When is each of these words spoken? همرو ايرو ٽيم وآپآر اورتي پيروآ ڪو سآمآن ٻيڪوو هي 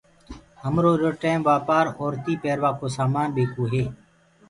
همرو 0.63 0.89
ايرو 0.95 1.09
ٽيم 1.21 1.39
وآپآر 1.47 1.85
اورتي 1.99 2.33
پيروآ 2.43 2.69
ڪو 2.79 2.85
سآمآن 2.95 3.27
ٻيڪوو 3.35 3.65
هي 3.73 3.85